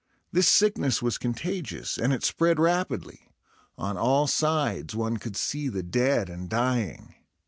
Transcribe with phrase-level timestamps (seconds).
[0.31, 3.31] This sickness was contagious, and it spread rapidly.
[3.77, 7.13] On all sides one could see the dead and dying.